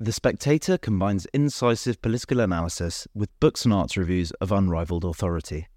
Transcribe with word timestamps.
The 0.00 0.12
Spectator 0.12 0.76
combines 0.76 1.24
incisive 1.26 2.02
political 2.02 2.40
analysis 2.40 3.06
with 3.14 3.30
books 3.38 3.64
and 3.64 3.72
arts 3.72 3.96
reviews 3.96 4.32
of 4.32 4.50
unrivaled 4.50 5.04
authority. 5.04 5.68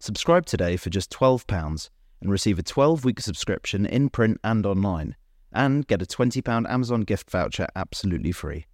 Subscribe 0.00 0.46
today 0.46 0.78
for 0.78 0.88
just 0.88 1.10
£12 1.10 1.90
and 2.22 2.30
receive 2.30 2.58
a 2.58 2.62
12 2.62 3.04
week 3.04 3.20
subscription 3.20 3.84
in 3.84 4.08
print 4.08 4.40
and 4.42 4.64
online, 4.64 5.14
and 5.52 5.86
get 5.86 6.00
a 6.00 6.06
£20 6.06 6.66
Amazon 6.70 7.02
gift 7.02 7.30
voucher 7.30 7.66
absolutely 7.76 8.32
free. 8.32 8.64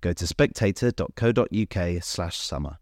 Go 0.00 0.12
to 0.12 0.26
spectator.co.uk 0.26 2.02
slash 2.02 2.36
summer. 2.36 2.78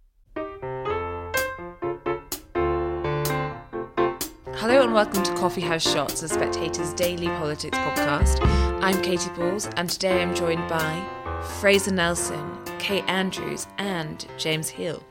Hello 4.55 4.83
and 4.83 4.95
welcome 4.95 5.23
to 5.23 5.35
Coffee 5.35 5.61
House 5.61 5.83
Shots, 5.83 6.23
the 6.23 6.29
Spectator's 6.31 6.95
daily 6.95 7.27
politics 7.27 7.77
podcast. 7.77 8.39
I'm 8.83 9.03
Katy 9.03 9.29
Balls, 9.37 9.69
and 9.77 9.91
today 9.91 10.23
I'm 10.23 10.35
joined 10.35 10.67
by 10.69 11.18
Fraser 11.43 11.93
Nelson, 11.93 12.59
Kate 12.79 13.05
Andrews, 13.09 13.67
and 13.79 14.27
James 14.39 14.71
Heale. 14.71 15.03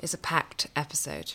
It's 0.00 0.14
a 0.14 0.18
packed 0.18 0.68
episode. 0.76 1.32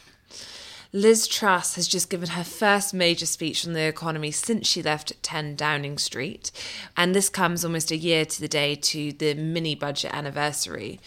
Liz 0.94 1.28
Truss 1.28 1.76
has 1.76 1.88
just 1.88 2.10
given 2.10 2.30
her 2.30 2.44
first 2.44 2.94
major 2.94 3.26
speech 3.26 3.68
on 3.68 3.74
the 3.74 3.82
economy 3.82 4.32
since 4.32 4.68
she 4.68 4.82
left 4.82 5.22
10 5.24 5.56
Downing 5.56 5.98
Street, 5.98 6.52
and 6.96 7.14
this 7.14 7.30
comes 7.30 7.66
almost 7.66 7.92
a 7.92 7.98
year 7.98 8.26
to 8.26 8.42
the 8.42 8.48
day 8.48 8.76
to 8.76 9.12
the 9.14 9.34
mini 9.34 9.76
budget 9.76 10.14
anniversary. 10.14 11.00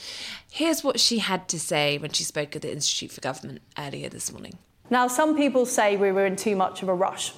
Here's 0.51 0.84
what 0.84 1.01
she 1.01 1.18
had 1.18 1.48
to 1.48 1.59
say 1.59 1.98
when 1.98 2.12
she 2.12 2.24
spoke 2.24 2.54
at 2.54 2.62
the 2.62 2.73
Institute 2.73 3.12
for 3.12 3.20
Government 3.20 3.62
earlier 3.78 4.09
this 4.09 4.30
morning. 4.32 4.59
Now, 4.90 5.06
some 5.06 5.37
people 5.37 5.66
say 5.66 5.96
we 5.96 6.12
were 6.12 6.26
in 6.26 6.37
too 6.37 6.56
much 6.56 6.82
of 6.82 6.88
a 6.88 6.95
rush. 6.95 7.32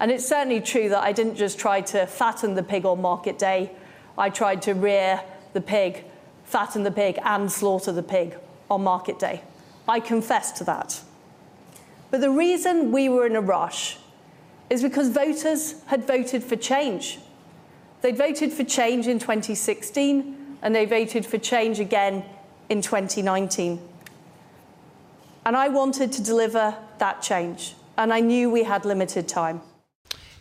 And 0.00 0.10
it's 0.10 0.26
certainly 0.26 0.60
true 0.60 0.88
that 0.88 1.02
I 1.02 1.12
didn't 1.12 1.36
just 1.36 1.58
try 1.58 1.80
to 1.82 2.06
fatten 2.06 2.54
the 2.54 2.62
pig 2.62 2.84
on 2.84 3.00
market 3.00 3.38
day, 3.38 3.70
I 4.16 4.30
tried 4.30 4.62
to 4.62 4.74
rear 4.74 5.22
the 5.52 5.60
pig, 5.60 6.04
fatten 6.44 6.82
the 6.82 6.90
pig, 6.90 7.18
and 7.24 7.50
slaughter 7.50 7.92
the 7.92 8.02
pig 8.02 8.36
on 8.70 8.82
market 8.82 9.18
day. 9.18 9.42
I 9.88 10.00
confess 10.00 10.52
to 10.52 10.64
that. 10.64 11.00
But 12.10 12.20
the 12.20 12.30
reason 12.30 12.92
we 12.92 13.08
were 13.08 13.26
in 13.26 13.36
a 13.36 13.40
rush 13.40 13.98
is 14.70 14.82
because 14.82 15.08
voters 15.08 15.82
had 15.86 16.06
voted 16.06 16.42
for 16.42 16.56
change. 16.56 17.18
They 18.02 18.12
voted 18.12 18.52
for 18.52 18.64
change 18.64 19.06
in 19.06 19.18
2016 19.18 20.58
and 20.62 20.74
they 20.74 20.84
voted 20.84 21.26
for 21.26 21.38
change 21.38 21.80
again 21.80 22.24
in 22.68 22.82
2019. 22.82 23.80
And 25.44 25.56
I 25.56 25.68
wanted 25.68 26.12
to 26.12 26.22
deliver 26.22 26.76
that 26.98 27.20
change, 27.20 27.74
and 27.98 28.12
I 28.12 28.20
knew 28.20 28.48
we 28.48 28.62
had 28.62 28.84
limited 28.84 29.26
time. 29.26 29.60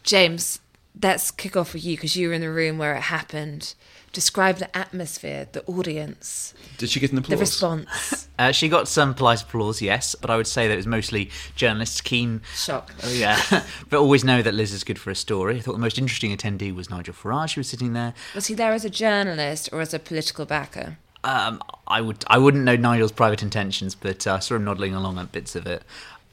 James, 0.03 0.59
let's 1.02 1.31
kick 1.31 1.56
off 1.56 1.73
with 1.73 1.86
you 1.86 1.95
because 1.95 2.16
you 2.16 2.28
were 2.28 2.34
in 2.34 2.42
the 2.42 2.52
room 2.52 2.78
where 2.78 2.95
it 2.95 3.02
happened. 3.02 3.75
Describe 4.14 4.58
the 4.58 4.75
atmosphere, 4.75 5.47
the 5.52 5.66
audience. 5.66 6.53
Did 6.78 6.89
she 6.89 7.00
get 7.00 7.11
an 7.11 7.20
applause? 7.20 7.30
The 7.30 7.38
response. 7.38 8.28
Uh, 8.39 8.52
she 8.52 8.70
got 8.70 8.88
some 8.88 9.14
polite 9.14 9.44
applause, 9.44 9.84
yes, 9.84 10.16
but 10.16 10.31
I 10.31 10.36
would 10.36 10.47
say 10.47 10.67
that 10.67 10.73
it 10.73 10.78
was 10.78 10.88
mostly 10.88 11.30
journalists 11.56 12.02
keen. 12.02 12.42
Shock. 12.56 12.92
Oh, 13.03 13.12
yeah. 13.12 13.39
but 13.89 14.00
always 14.00 14.23
know 14.23 14.42
that 14.42 14.56
Liz 14.56 14.73
is 14.73 14.84
good 14.84 14.97
for 14.97 15.12
a 15.12 15.16
story. 15.16 15.58
I 15.58 15.59
thought 15.59 15.73
the 15.73 15.78
most 15.78 16.00
interesting 16.00 16.36
attendee 16.36 16.73
was 16.73 16.89
Nigel 16.89 17.14
Farage, 17.14 17.53
who 17.53 17.59
was 17.59 17.67
sitting 17.67 17.94
there. 17.94 18.16
Was 18.34 18.47
he 18.47 18.56
there 18.56 18.72
as 18.72 18.84
a 18.84 18.89
journalist 18.89 19.69
or 19.72 19.80
as 19.80 19.94
a 19.94 20.00
political 20.00 20.47
backer? 20.47 20.97
Um, 21.23 21.62
I 21.88 22.02
would 22.02 22.25
I 22.28 22.39
wouldn't 22.39 22.64
know 22.64 22.75
Nigel's 22.75 23.12
private 23.12 23.44
intentions, 23.44 23.94
but 23.94 24.25
uh, 24.25 24.36
I 24.36 24.39
saw 24.39 24.56
him 24.56 24.64
nodding 24.64 24.95
along 24.95 25.19
at 25.19 25.31
bits 25.31 25.56
of 25.56 25.67
it. 25.67 25.84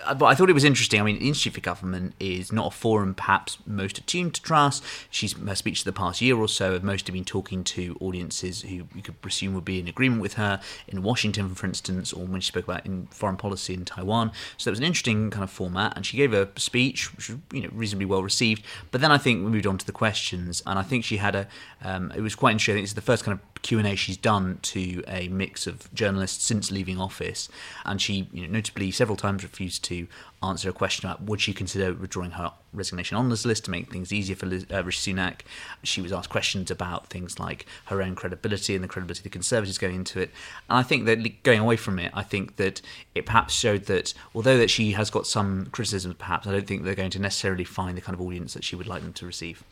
Uh, 0.04 0.14
but 0.14 0.27
I 0.27 0.34
thought 0.34 0.48
it 0.48 0.54
was 0.54 0.64
interesting. 0.64 1.00
I 1.00 1.04
mean, 1.04 1.18
the 1.18 1.28
Institute 1.28 1.54
for 1.54 1.60
Government 1.60 2.14
is 2.20 2.52
not 2.52 2.66
a 2.68 2.70
forum 2.70 3.14
perhaps 3.14 3.58
most 3.66 3.98
attuned 3.98 4.34
to 4.34 4.42
Truss. 4.42 4.80
She's 5.10 5.32
her 5.32 5.55
speech 5.55 5.84
the 5.84 5.92
past 5.92 6.20
year 6.20 6.36
or 6.36 6.48
so 6.48 6.72
have 6.72 6.84
mostly 6.84 7.12
been 7.12 7.24
talking 7.24 7.64
to 7.64 7.96
audiences 8.00 8.62
who 8.62 8.86
you 8.94 9.02
could 9.02 9.20
presume 9.20 9.55
would 9.55 9.64
be 9.64 9.80
in 9.80 9.88
agreement 9.88 10.22
with 10.22 10.34
her 10.34 10.60
in 10.86 11.02
Washington, 11.02 11.55
for 11.55 11.66
instance, 11.66 12.12
or 12.12 12.27
when 12.27 12.40
she 12.40 12.48
spoke 12.48 12.64
about 12.64 12.86
in 12.86 13.06
foreign 13.10 13.36
policy 13.36 13.74
in 13.74 13.84
Taiwan. 13.84 14.30
So 14.56 14.70
that 14.70 14.72
was 14.72 14.78
an 14.78 14.84
interesting 14.86 15.30
kind 15.30 15.42
of 15.42 15.50
format, 15.50 15.94
and 15.96 16.06
she 16.06 16.16
gave 16.16 16.33
a 16.33 16.48
speech 16.56 17.14
which 17.17 17.28
was 17.28 17.39
you 17.52 17.62
know 17.62 17.70
reasonably 17.73 18.06
well 18.06 18.23
received. 18.23 18.64
But 18.90 19.00
then 19.00 19.11
I 19.11 19.18
think 19.18 19.44
we 19.44 19.50
moved 19.50 19.67
on 19.67 19.78
to 19.78 19.86
the 19.86 19.92
questions, 19.92 20.62
and 20.67 20.78
I 20.78 20.83
think 20.83 21.05
she 21.05 21.17
had 21.17 21.34
a. 21.34 21.48
Um, 21.83 22.12
it 22.14 22.20
was 22.20 22.34
quite 22.34 22.52
interesting. 22.52 22.83
It's 22.83 22.92
the 22.92 23.00
first 23.00 23.24
kind 23.24 23.39
of 23.39 23.58
Q 23.68 23.79
and 23.79 23.86
A 23.86 23.96
she's 23.96 24.17
done 24.17 24.61
to 24.62 25.05
a 25.06 25.29
mix 25.29 25.67
of 25.67 25.92
journalists 25.92 26.42
since 26.42 26.70
leaving 26.70 26.98
office, 26.98 27.51
and 27.84 28.01
she 28.01 28.27
you 28.33 28.46
know, 28.46 28.55
notably 28.55 28.90
several 28.90 29.14
times 29.14 29.42
refused 29.42 29.84
to 29.84 30.08
answer 30.42 30.70
a 30.70 30.73
question 30.73 31.06
about 31.06 31.24
would 31.24 31.39
she 31.39 31.52
consider 31.52 31.92
withdrawing 31.92 32.30
her 32.30 32.55
resignation 32.73 33.17
on 33.17 33.29
this 33.29 33.45
list 33.45 33.64
to 33.64 33.70
make 33.70 33.90
things 33.90 34.12
easier 34.12 34.36
for 34.36 34.46
Liz, 34.46 34.67
uh, 34.73 34.83
Rishi 34.84 35.12
Sunak. 35.12 35.40
She 35.83 36.01
was 36.01 36.12
asked 36.12 36.29
questions 36.30 36.70
about 36.70 37.08
things 37.08 37.39
like 37.39 37.67
her 37.86 38.02
own 38.02 38.14
credibility 38.14 38.74
and 38.74 38.84
the 38.84 38.89
credibility 38.89 39.20
of 39.20 39.24
the 39.24 39.30
Conservatives 39.30 39.79
going 39.79 39.96
into 39.96 40.20
it. 40.20 40.30
And 40.68 40.79
I 40.79 40.83
think 40.83 41.06
that 41.06 41.42
going 41.42 41.61
away 41.61 41.77
from 41.77 41.98
it, 41.98 42.12
I 42.14 42.23
think 42.23 42.56
that 42.56 42.80
it 43.14 43.27
perhaps 43.27 43.55
showed 43.55 43.86
that 43.86 44.14
although 44.34 44.58
that 44.58 44.70
she 44.70 44.92
has 44.92 45.11
got 45.11 45.27
some 45.27 45.67
criticisms, 45.73 46.17
perhaps 46.18 46.46
I 46.46 46.52
don't 46.52 46.67
think 46.67 46.84
they're 46.84 46.95
going 46.95 47.11
to 47.11 47.18
necessarily 47.18 47.64
find 47.64 47.96
the 47.96 48.02
kind 48.02 48.14
of 48.14 48.20
audience 48.20 48.55
that 48.55 48.64
she 48.64 48.77
would 48.77 48.86
like 48.86 49.02
them 49.02 49.12
to 49.14 49.27
receive. 49.27 49.64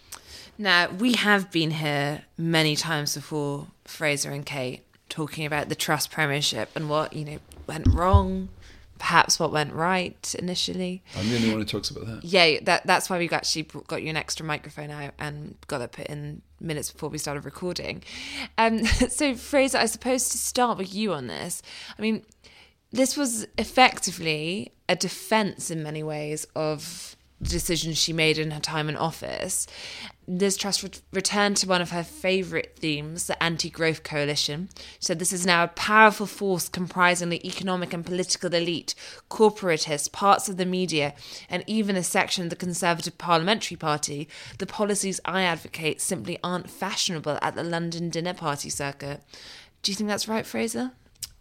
Now, 0.58 0.88
we 0.88 1.12
have 1.12 1.50
been 1.50 1.72
here 1.72 2.22
many 2.38 2.76
times 2.76 3.14
before, 3.14 3.66
Fraser 3.84 4.30
and 4.30 4.46
Kate, 4.46 4.82
talking 5.08 5.44
about 5.44 5.68
the 5.68 5.74
Truss 5.74 6.06
premiership 6.06 6.70
and 6.74 6.88
what, 6.88 7.12
you 7.12 7.24
know, 7.24 7.38
went 7.66 7.86
wrong, 7.88 8.48
perhaps 8.98 9.38
what 9.38 9.52
went 9.52 9.72
right 9.72 10.34
initially. 10.38 11.02
I'm 11.16 11.28
the 11.28 11.36
only 11.36 11.50
one 11.50 11.58
who 11.58 11.64
talks 11.64 11.90
about 11.90 12.06
that. 12.06 12.24
Yeah, 12.24 12.58
that 12.62 12.86
that's 12.86 13.10
why 13.10 13.18
we 13.18 13.28
actually 13.30 13.64
got 13.86 14.02
you 14.02 14.10
an 14.10 14.16
extra 14.16 14.44
microphone 14.44 14.90
out 14.90 15.14
and 15.18 15.56
got 15.66 15.80
it 15.80 15.92
put 15.92 16.06
in 16.06 16.42
minutes 16.60 16.90
before 16.90 17.08
we 17.08 17.18
started 17.18 17.44
recording. 17.44 18.02
Um, 18.58 18.84
so, 18.86 19.34
Fraser, 19.34 19.78
I 19.78 19.86
suppose 19.86 20.28
to 20.30 20.38
start 20.38 20.78
with 20.78 20.94
you 20.94 21.12
on 21.12 21.26
this, 21.26 21.62
I 21.98 22.02
mean, 22.02 22.24
this 22.92 23.16
was 23.16 23.46
effectively 23.58 24.72
a 24.88 24.96
defense 24.96 25.70
in 25.70 25.82
many 25.82 26.02
ways 26.02 26.46
of 26.54 27.16
the 27.40 27.50
decisions 27.50 27.98
she 27.98 28.12
made 28.12 28.38
in 28.38 28.50
her 28.50 28.60
time 28.60 28.88
in 28.88 28.96
office. 28.96 29.66
Liz 30.28 30.56
Truss 30.56 30.82
re- 30.82 30.90
returned 31.12 31.56
to 31.58 31.68
one 31.68 31.80
of 31.80 31.90
her 31.90 32.02
favourite 32.02 32.76
themes, 32.76 33.26
the 33.26 33.40
anti 33.40 33.70
growth 33.70 34.02
coalition. 34.02 34.68
Said 34.98 35.18
this 35.18 35.32
is 35.32 35.46
now 35.46 35.64
a 35.64 35.68
powerful 35.68 36.26
force 36.26 36.68
comprising 36.68 37.28
the 37.28 37.46
economic 37.46 37.92
and 37.92 38.04
political 38.04 38.52
elite, 38.52 38.94
corporatists, 39.30 40.10
parts 40.10 40.48
of 40.48 40.56
the 40.56 40.66
media, 40.66 41.14
and 41.48 41.62
even 41.66 41.94
a 41.94 42.02
section 42.02 42.44
of 42.44 42.50
the 42.50 42.56
Conservative 42.56 43.18
Parliamentary 43.18 43.76
Party. 43.76 44.28
The 44.58 44.66
policies 44.66 45.20
I 45.24 45.42
advocate 45.42 46.00
simply 46.00 46.38
aren't 46.42 46.70
fashionable 46.70 47.38
at 47.40 47.54
the 47.54 47.62
London 47.62 48.10
dinner 48.10 48.34
party 48.34 48.68
circuit. 48.68 49.22
Do 49.82 49.92
you 49.92 49.96
think 49.96 50.08
that's 50.08 50.28
right, 50.28 50.44
Fraser? 50.44 50.92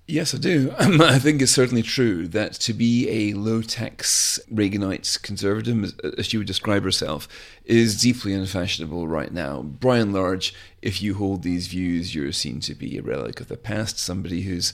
Yes, 0.08 0.36
I 0.36 0.38
do. 0.38 0.74
Um, 0.86 1.02
I 1.02 1.18
think 1.18 1.42
it's 1.42 1.52
certainly 1.52 1.82
true 1.82 2.28
that 2.28 2.54
to 2.54 2.74
be 2.74 3.10
a 3.10 3.34
low 3.34 3.62
tax 3.62 4.40
Reaganite 4.54 5.22
conservative, 5.24 6.00
as 6.18 6.28
she 6.28 6.38
would 6.38 6.46
describe 6.46 6.84
herself, 6.84 7.28
is 7.64 8.00
deeply 8.00 8.34
unfashionable 8.34 9.08
right 9.08 9.34
now. 9.34 9.62
By 9.64 9.98
and 9.98 10.14
large, 10.14 10.54
if 10.82 11.02
you 11.02 11.16
hold 11.16 11.42
these 11.42 11.68
views, 11.68 12.14
you're 12.14 12.32
seen 12.34 12.60
to 12.62 12.76
be 12.76 12.98
a 12.98 13.02
relic 13.02 13.40
of 13.40 13.48
the 13.48 13.58
past, 13.58 13.98
somebody 13.98 14.42
who's 14.42 14.74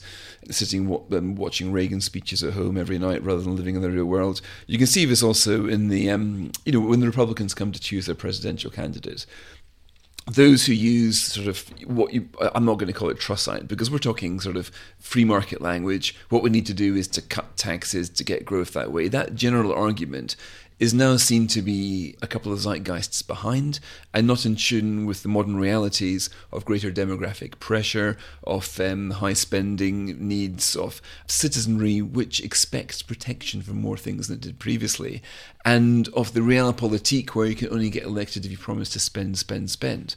sitting 0.50 0.92
um, 1.12 1.34
watching 1.36 1.72
Reagan 1.72 2.02
speeches 2.02 2.42
at 2.42 2.52
home 2.52 2.76
every 2.76 2.98
night 2.98 3.22
rather 3.22 3.40
than 3.40 3.56
living 3.56 3.76
in 3.76 3.82
the 3.82 3.90
real 3.90 4.04
world. 4.04 4.42
You 4.66 4.76
can 4.76 4.86
see 4.86 5.06
this 5.06 5.22
also 5.22 5.66
in 5.66 5.88
the, 5.88 6.10
um, 6.10 6.52
you 6.66 6.72
know, 6.72 6.80
when 6.80 7.00
the 7.00 7.06
Republicans 7.06 7.54
come 7.54 7.72
to 7.72 7.80
choose 7.80 8.06
their 8.06 8.14
presidential 8.14 8.70
candidate 8.70 9.24
those 10.26 10.66
who 10.66 10.72
use 10.72 11.20
sort 11.20 11.48
of 11.48 11.68
what 11.88 12.12
you 12.12 12.28
I'm 12.54 12.64
not 12.64 12.78
going 12.78 12.86
to 12.86 12.92
call 12.92 13.10
it 13.10 13.18
Trussite 13.18 13.66
because 13.66 13.90
we're 13.90 13.98
talking 13.98 14.40
sort 14.40 14.56
of 14.56 14.70
free 14.98 15.24
market 15.24 15.60
language. 15.60 16.14
What 16.28 16.42
we 16.42 16.50
need 16.50 16.66
to 16.66 16.74
do 16.74 16.94
is 16.94 17.08
to 17.08 17.22
cut 17.22 17.56
taxes 17.56 18.08
to 18.10 18.24
get 18.24 18.44
growth 18.44 18.72
that 18.74 18.92
way. 18.92 19.08
That 19.08 19.34
general 19.34 19.72
argument 19.72 20.36
is 20.78 20.92
now 20.92 21.16
seen 21.16 21.46
to 21.46 21.62
be 21.62 22.16
a 22.22 22.26
couple 22.26 22.52
of 22.52 22.58
zeitgeists 22.58 23.26
behind 23.26 23.78
and 24.12 24.26
not 24.26 24.44
in 24.44 24.56
tune 24.56 25.06
with 25.06 25.22
the 25.22 25.28
modern 25.28 25.56
realities 25.56 26.28
of 26.50 26.64
greater 26.64 26.90
demographic 26.90 27.58
pressure, 27.60 28.16
of 28.44 28.80
um, 28.80 29.10
high 29.12 29.32
spending 29.32 30.26
needs, 30.26 30.74
of 30.74 31.00
citizenry 31.26 32.02
which 32.02 32.40
expects 32.40 33.02
protection 33.02 33.62
from 33.62 33.80
more 33.80 33.96
things 33.96 34.28
than 34.28 34.36
it 34.36 34.42
did 34.42 34.58
previously, 34.58 35.22
and 35.64 36.08
of 36.08 36.34
the 36.34 36.40
realpolitik 36.40 37.30
where 37.30 37.46
you 37.46 37.54
can 37.54 37.72
only 37.72 37.90
get 37.90 38.04
elected 38.04 38.44
if 38.44 38.50
you 38.50 38.58
promise 38.58 38.88
to 38.90 38.98
spend, 38.98 39.38
spend, 39.38 39.70
spend. 39.70 40.16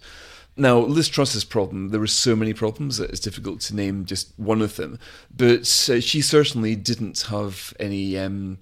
Now, 0.57 0.79
Liz 0.79 1.09
Truss's 1.09 1.44
problem, 1.44 1.89
there 1.89 2.00
were 2.00 2.07
so 2.07 2.35
many 2.35 2.53
problems 2.53 2.97
that 2.97 3.09
it's 3.09 3.19
difficult 3.19 3.59
to 3.62 3.75
name 3.75 4.06
just 4.06 4.31
one 4.38 4.62
of 4.62 4.77
them, 4.77 5.00
but 5.35 5.62
uh, 5.89 6.00
she 6.00 6.21
certainly 6.21 6.75
didn't 6.75 7.21
have 7.24 7.74
any. 7.79 8.18
Um, 8.18 8.59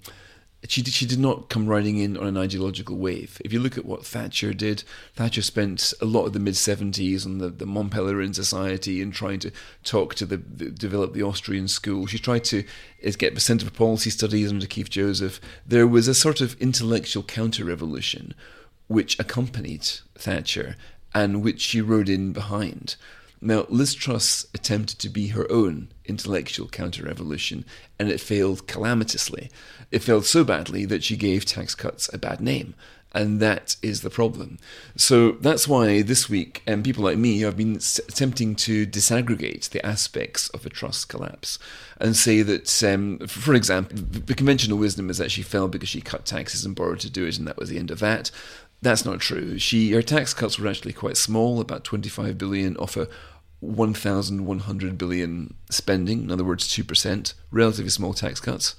she 0.68 0.82
did, 0.82 0.94
she 0.94 1.06
did 1.06 1.18
not 1.18 1.48
come 1.48 1.66
riding 1.66 1.98
in 1.98 2.16
on 2.16 2.26
an 2.26 2.36
ideological 2.36 2.96
wave. 2.96 3.40
If 3.44 3.52
you 3.52 3.60
look 3.60 3.76
at 3.76 3.84
what 3.84 4.06
Thatcher 4.06 4.54
did, 4.54 4.84
Thatcher 5.14 5.42
spent 5.42 5.92
a 6.00 6.04
lot 6.04 6.26
of 6.26 6.32
the 6.32 6.38
mid 6.38 6.54
70s 6.54 7.26
on 7.26 7.38
the, 7.38 7.50
the 7.50 7.66
Mont 7.66 7.92
Pelerin 7.92 8.34
Society 8.34 9.02
and 9.02 9.12
trying 9.12 9.40
to 9.40 9.50
talk 9.82 10.14
to 10.16 10.26
the, 10.26 10.38
the 10.38 10.70
develop 10.70 11.12
the 11.12 11.22
Austrian 11.22 11.68
school. 11.68 12.06
She 12.06 12.18
tried 12.18 12.44
to 12.44 12.64
is 12.98 13.16
get 13.16 13.34
the 13.34 13.40
Centre 13.40 13.66
for 13.66 13.72
Policy 13.72 14.10
Studies 14.10 14.50
under 14.50 14.66
Keith 14.66 14.90
Joseph. 14.90 15.40
There 15.66 15.86
was 15.86 16.08
a 16.08 16.14
sort 16.14 16.40
of 16.40 16.60
intellectual 16.60 17.22
counter 17.22 17.64
revolution 17.64 18.34
which 18.86 19.18
accompanied 19.18 19.86
Thatcher 20.14 20.76
and 21.14 21.42
which 21.42 21.60
she 21.60 21.80
rode 21.80 22.08
in 22.08 22.32
behind. 22.32 22.96
Now, 23.44 23.66
Liz 23.68 23.94
Truss 23.94 24.46
attempted 24.54 24.98
to 25.00 25.10
be 25.10 25.28
her 25.28 25.50
own 25.52 25.88
intellectual 26.06 26.66
counter 26.66 27.04
revolution, 27.04 27.66
and 27.98 28.10
it 28.10 28.18
failed 28.18 28.66
calamitously. 28.66 29.50
It 29.90 30.02
failed 30.02 30.24
so 30.24 30.44
badly 30.44 30.86
that 30.86 31.04
she 31.04 31.16
gave 31.16 31.44
tax 31.44 31.74
cuts 31.74 32.12
a 32.12 32.16
bad 32.16 32.40
name. 32.40 32.74
And 33.12 33.40
that 33.40 33.76
is 33.82 34.00
the 34.00 34.10
problem. 34.10 34.58
So 34.96 35.32
that's 35.32 35.68
why 35.68 36.02
this 36.02 36.28
week, 36.28 36.62
um, 36.66 36.82
people 36.82 37.04
like 37.04 37.18
me 37.18 37.40
have 37.40 37.56
been 37.56 37.76
s- 37.76 38.00
attempting 38.08 38.56
to 38.56 38.86
disaggregate 38.86 39.68
the 39.68 39.84
aspects 39.86 40.48
of 40.48 40.66
a 40.66 40.70
Truss 40.70 41.04
collapse 41.04 41.58
and 42.00 42.16
say 42.16 42.42
that, 42.42 42.82
um, 42.82 43.18
for 43.28 43.54
example, 43.54 43.98
the 44.00 44.34
conventional 44.34 44.78
wisdom 44.78 45.10
is 45.10 45.18
that 45.18 45.30
she 45.30 45.42
fell 45.42 45.68
because 45.68 45.90
she 45.90 46.00
cut 46.00 46.24
taxes 46.24 46.64
and 46.64 46.74
borrowed 46.74 47.00
to 47.00 47.10
do 47.10 47.26
it, 47.26 47.38
and 47.38 47.46
that 47.46 47.58
was 47.58 47.68
the 47.68 47.78
end 47.78 47.92
of 47.92 48.00
that. 48.00 48.32
That's 48.82 49.04
not 49.04 49.20
true. 49.20 49.58
She 49.58 49.92
her 49.92 50.02
tax 50.02 50.34
cuts 50.34 50.58
were 50.58 50.68
actually 50.68 50.92
quite 50.92 51.16
small, 51.16 51.60
about 51.60 51.84
25 51.84 52.36
billion 52.36 52.76
off 52.76 52.96
a 52.96 53.08
1,100 53.64 54.98
billion 54.98 55.54
spending. 55.70 56.22
In 56.22 56.30
other 56.30 56.44
words, 56.44 56.68
two 56.68 56.84
percent, 56.84 57.34
relatively 57.50 57.90
small 57.90 58.14
tax 58.14 58.40
cuts. 58.40 58.74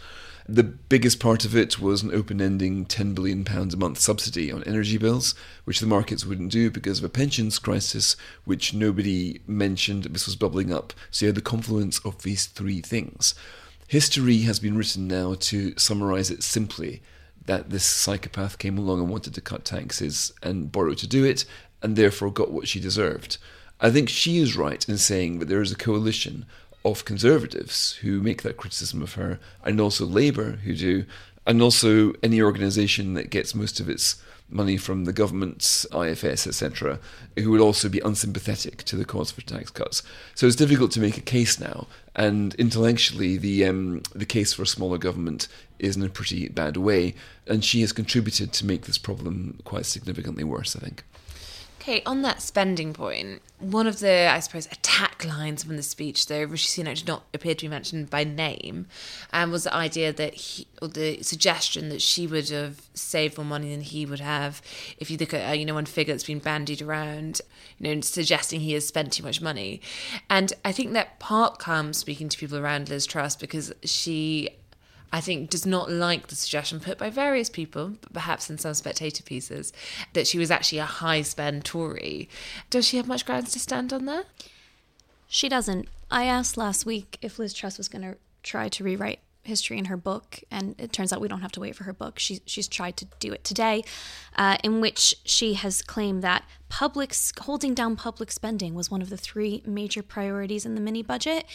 The 0.47 0.63
biggest 0.63 1.19
part 1.19 1.43
of 1.43 1.55
it 1.55 1.79
was 1.79 2.03
an 2.03 2.13
open 2.13 2.39
ending 2.39 2.85
£10 2.85 3.15
billion 3.15 3.47
a 3.47 3.75
month 3.77 3.97
subsidy 3.97 4.51
on 4.51 4.63
energy 4.65 4.99
bills, 4.99 5.33
which 5.63 5.79
the 5.79 5.87
markets 5.87 6.23
wouldn't 6.23 6.51
do 6.51 6.69
because 6.69 6.99
of 6.99 7.05
a 7.05 7.09
pensions 7.09 7.57
crisis, 7.57 8.15
which 8.43 8.71
nobody 8.71 9.41
mentioned. 9.47 10.03
This 10.03 10.27
was 10.27 10.35
bubbling 10.35 10.71
up. 10.71 10.93
So 11.09 11.25
you 11.25 11.27
had 11.29 11.35
the 11.35 11.41
confluence 11.41 11.97
of 12.05 12.21
these 12.21 12.45
three 12.45 12.81
things. 12.81 13.33
History 13.87 14.41
has 14.41 14.59
been 14.59 14.77
written 14.77 15.07
now 15.07 15.33
to 15.33 15.73
summarize 15.79 16.29
it 16.29 16.43
simply 16.43 17.01
that 17.47 17.71
this 17.71 17.85
psychopath 17.85 18.59
came 18.59 18.77
along 18.77 18.99
and 18.99 19.09
wanted 19.09 19.33
to 19.33 19.41
cut 19.41 19.65
taxes 19.65 20.31
and 20.43 20.71
borrow 20.71 20.93
to 20.93 21.07
do 21.07 21.23
it, 21.23 21.45
and 21.81 21.95
therefore 21.95 22.31
got 22.31 22.51
what 22.51 22.67
she 22.67 22.79
deserved. 22.79 23.37
I 23.79 23.91
think 23.91 24.09
she 24.09 24.37
is 24.37 24.55
right 24.55 24.87
in 24.87 24.97
saying 24.97 25.39
that 25.39 25.49
there 25.49 25.61
is 25.61 25.71
a 25.71 25.77
coalition 25.77 26.45
of 26.85 27.03
conservatives 27.03 27.93
who 28.01 28.21
make 28.21 28.43
that 28.43 28.57
criticism 28.57 29.01
of 29.01 29.15
her, 29.15 29.39
and 29.63 29.81
also 29.81 30.05
Labour 30.05 30.59
who 30.63 30.75
do, 30.75 31.05
and 31.45 31.61
also 31.61 32.13
any 32.23 32.41
organisation 32.41 33.15
that 33.15 33.31
gets 33.31 33.55
most 33.55 33.79
of 33.79 33.89
its 33.89 34.21
money 34.47 34.77
from 34.77 35.05
the 35.05 35.13
government's 35.13 35.85
IFS, 35.91 36.45
etc., 36.45 36.99
who 37.35 37.49
would 37.49 37.61
also 37.61 37.89
be 37.89 37.99
unsympathetic 38.01 38.83
to 38.83 38.95
the 38.95 39.03
cause 39.03 39.31
for 39.31 39.41
tax 39.41 39.71
cuts. 39.71 40.03
So 40.35 40.45
it's 40.45 40.55
difficult 40.55 40.91
to 40.91 40.99
make 40.99 41.17
a 41.17 41.21
case 41.21 41.59
now, 41.59 41.87
and 42.15 42.53
intellectually, 42.55 43.37
the 43.37 43.65
um, 43.65 44.03
the 44.13 44.25
case 44.25 44.53
for 44.53 44.61
a 44.61 44.67
smaller 44.67 44.97
government 44.97 45.47
is 45.79 45.97
in 45.97 46.03
a 46.03 46.09
pretty 46.09 46.47
bad 46.49 46.77
way, 46.77 47.15
and 47.47 47.65
she 47.65 47.81
has 47.81 47.91
contributed 47.91 48.53
to 48.53 48.65
make 48.65 48.85
this 48.85 48.97
problem 48.97 49.59
quite 49.65 49.85
significantly 49.85 50.43
worse. 50.43 50.75
I 50.75 50.79
think. 50.79 51.03
Okay, 51.87 52.01
on 52.03 52.23
that 52.23 52.41
spending 52.41 52.93
point, 52.93 53.43
one 53.59 53.85
of 53.85 53.99
the, 53.99 54.27
I 54.27 54.39
suppose, 54.39 54.65
attack 54.71 55.23
lines 55.23 55.63
from 55.63 55.77
the 55.77 55.83
speech, 55.83 56.25
though 56.25 56.43
Rishi 56.43 56.81
Sunak 56.81 56.95
did 56.95 57.07
not 57.07 57.25
appear 57.31 57.53
to 57.53 57.65
be 57.65 57.69
mentioned 57.69 58.09
by 58.09 58.23
name, 58.23 58.87
um, 59.31 59.51
was 59.51 59.65
the 59.65 59.73
idea 59.75 60.11
that 60.11 60.33
he, 60.33 60.65
or 60.81 60.87
the 60.87 61.21
suggestion 61.21 61.89
that 61.89 62.01
she 62.01 62.25
would 62.25 62.49
have 62.49 62.81
saved 62.95 63.37
more 63.37 63.45
money 63.45 63.69
than 63.69 63.81
he 63.81 64.03
would 64.03 64.19
have. 64.19 64.63
If 64.97 65.11
you 65.11 65.17
look 65.17 65.31
at, 65.31 65.47
uh, 65.47 65.53
you 65.53 65.63
know, 65.63 65.75
one 65.75 65.85
figure 65.85 66.11
that's 66.11 66.23
been 66.23 66.39
bandied 66.39 66.81
around, 66.81 67.41
you 67.77 67.93
know, 67.93 68.01
suggesting 68.01 68.61
he 68.61 68.73
has 68.73 68.87
spent 68.87 69.13
too 69.13 69.21
much 69.21 69.39
money. 69.39 69.79
And 70.27 70.53
I 70.65 70.71
think 70.71 70.93
that 70.93 71.19
part 71.19 71.59
comes 71.59 71.97
speaking 71.97 72.29
to 72.29 72.37
people 72.39 72.57
around 72.57 72.89
Liz 72.89 73.05
Truss 73.05 73.35
because 73.35 73.71
she 73.83 74.49
I 75.11 75.21
think, 75.21 75.49
does 75.49 75.65
not 75.65 75.89
like 75.89 76.27
the 76.27 76.35
suggestion 76.35 76.79
put 76.79 76.97
by 76.97 77.09
various 77.09 77.49
people, 77.49 77.93
but 78.01 78.13
perhaps 78.13 78.49
in 78.49 78.57
some 78.57 78.73
spectator 78.73 79.23
pieces, 79.23 79.71
that 80.13 80.27
she 80.27 80.37
was 80.37 80.51
actually 80.51 80.79
a 80.79 80.85
high 80.85 81.21
spend 81.21 81.63
Tory. 81.63 82.29
Does 82.69 82.85
she 82.87 82.97
have 82.97 83.07
much 83.07 83.25
grounds 83.25 83.51
to 83.53 83.59
stand 83.59 83.93
on 83.93 84.05
that? 84.05 84.25
She 85.27 85.49
doesn't. 85.49 85.87
I 86.11 86.25
asked 86.25 86.57
last 86.57 86.85
week 86.85 87.17
if 87.21 87.39
Liz 87.39 87.53
Truss 87.53 87.77
was 87.77 87.87
going 87.87 88.03
to 88.03 88.17
try 88.43 88.69
to 88.69 88.83
rewrite 88.83 89.19
history 89.45 89.77
in 89.77 89.85
her 89.85 89.97
book, 89.97 90.41
and 90.51 90.75
it 90.77 90.91
turns 90.91 91.13
out 91.13 91.21
we 91.21 91.27
don't 91.27 91.41
have 91.41 91.51
to 91.53 91.59
wait 91.59 91.75
for 91.75 91.83
her 91.83 91.93
book. 91.93 92.19
She, 92.19 92.41
she's 92.45 92.67
tried 92.67 92.97
to 92.97 93.05
do 93.19 93.31
it 93.31 93.43
today, 93.43 93.83
uh, 94.35 94.57
in 94.63 94.81
which 94.81 95.15
she 95.23 95.53
has 95.53 95.81
claimed 95.81 96.23
that 96.23 96.43
public 96.67 97.15
holding 97.41 97.73
down 97.73 97.95
public 97.95 98.31
spending 98.31 98.73
was 98.73 98.89
one 98.91 99.01
of 99.01 99.09
the 99.09 99.17
three 99.17 99.61
major 99.65 100.03
priorities 100.03 100.65
in 100.65 100.75
the 100.75 100.81
mini 100.81 101.03
budget 101.03 101.45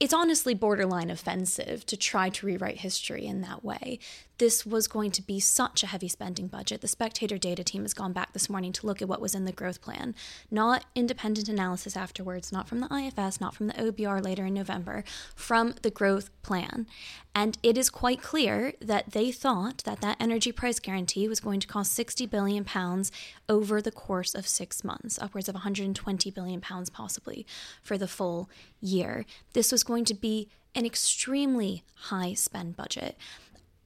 it's 0.00 0.12
honestly 0.12 0.54
borderline 0.54 1.10
offensive 1.10 1.86
to 1.86 1.96
try 1.96 2.28
to 2.28 2.46
rewrite 2.46 2.78
history 2.78 3.26
in 3.26 3.40
that 3.42 3.64
way. 3.64 3.98
This 4.38 4.66
was 4.66 4.88
going 4.88 5.12
to 5.12 5.22
be 5.22 5.38
such 5.38 5.84
a 5.84 5.86
heavy 5.86 6.08
spending 6.08 6.48
budget. 6.48 6.80
The 6.80 6.88
Spectator 6.88 7.38
data 7.38 7.62
team 7.62 7.82
has 7.82 7.94
gone 7.94 8.12
back 8.12 8.32
this 8.32 8.50
morning 8.50 8.72
to 8.72 8.86
look 8.86 9.00
at 9.00 9.06
what 9.06 9.20
was 9.20 9.34
in 9.34 9.44
the 9.44 9.52
growth 9.52 9.80
plan, 9.80 10.14
not 10.50 10.84
independent 10.96 11.48
analysis 11.48 11.96
afterwards, 11.96 12.50
not 12.50 12.68
from 12.68 12.80
the 12.80 12.92
IFS, 12.92 13.40
not 13.40 13.54
from 13.54 13.68
the 13.68 13.74
OBR 13.74 14.24
later 14.24 14.44
in 14.46 14.54
November, 14.54 15.04
from 15.36 15.74
the 15.82 15.90
growth 15.90 16.30
plan. 16.42 16.88
And 17.32 17.58
it 17.62 17.78
is 17.78 17.90
quite 17.90 18.22
clear 18.22 18.74
that 18.80 19.12
they 19.12 19.30
thought 19.30 19.84
that 19.84 20.00
that 20.00 20.16
energy 20.18 20.50
price 20.50 20.80
guarantee 20.80 21.28
was 21.28 21.40
going 21.40 21.60
to 21.60 21.68
cost 21.68 21.92
60 21.92 22.26
billion 22.26 22.64
pounds 22.64 23.12
over 23.48 23.80
the 23.80 23.92
course 23.92 24.34
of 24.34 24.48
6 24.48 24.82
months, 24.82 25.18
upwards 25.20 25.48
of 25.48 25.54
120 25.54 26.30
billion 26.32 26.60
pounds 26.60 26.90
possibly 26.90 27.46
for 27.82 27.96
the 27.96 28.08
full 28.08 28.50
year. 28.84 29.24
This 29.52 29.72
was 29.72 29.82
going 29.82 30.04
to 30.06 30.14
be 30.14 30.48
an 30.74 30.84
extremely 30.84 31.82
high 31.94 32.34
spend 32.34 32.76
budget. 32.76 33.16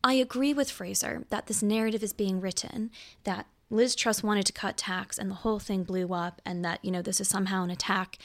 I 0.03 0.15
agree 0.15 0.55
with 0.55 0.71
Fraser 0.71 1.25
that 1.31 1.47
this 1.47 1.63
narrative 1.63 2.03
is 2.03 2.13
being 2.13 2.41
written 2.41 2.91
that 3.25 3.47
Liz 3.71 3.95
Truss 3.95 4.23
wanted 4.23 4.47
to 4.47 4.53
cut 4.53 4.77
tax 4.77 5.19
and 5.19 5.31
the 5.31 5.37
whole 5.37 5.59
thing 5.59 5.83
blew 5.83 6.15
up, 6.15 6.41
and 6.47 6.65
that, 6.65 6.83
you 6.83 6.91
know, 6.91 7.03
this 7.03 7.21
is 7.21 7.29
somehow 7.29 7.65
an 7.65 7.71
attack 7.71 8.19